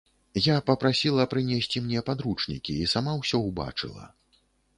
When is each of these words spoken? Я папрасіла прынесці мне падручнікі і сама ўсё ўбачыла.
Я 0.43 0.53
папрасіла 0.69 1.25
прынесці 1.33 1.83
мне 1.83 1.99
падручнікі 2.09 2.73
і 2.87 2.89
сама 2.95 3.13
ўсё 3.21 3.45
ўбачыла. 3.47 4.03